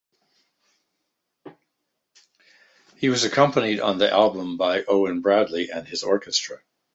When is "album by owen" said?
4.11-5.21